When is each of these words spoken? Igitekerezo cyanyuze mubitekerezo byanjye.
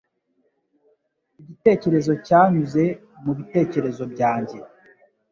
Igitekerezo 1.41 2.11
cyanyuze 2.27 2.83
mubitekerezo 3.23 4.03
byanjye. 4.13 4.57